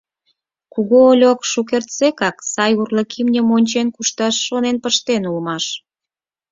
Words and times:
Кугу 0.73 0.97
Ольок 1.09 1.39
шукертсекак 1.51 2.37
сай 2.53 2.71
урлык 2.81 3.09
имньым 3.21 3.47
ончен 3.57 3.87
кушташ 3.95 4.35
шонен 4.47 4.77
пыштен 4.83 5.23
улмаш. 5.29 5.65